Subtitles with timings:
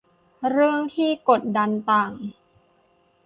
[0.49, 2.13] เรื่องที่กดดันต่าง